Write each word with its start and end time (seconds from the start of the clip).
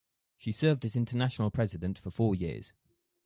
She 0.35 0.51
served 0.51 0.83
as 0.83 0.95
international 0.95 1.51
president 1.51 1.99
for 1.99 2.09
four 2.09 2.33
years. 2.33 2.73